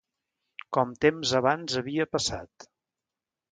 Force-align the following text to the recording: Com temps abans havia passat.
Com 0.77 0.93
temps 1.05 1.35
abans 1.41 1.77
havia 1.83 2.09
passat. 2.17 2.69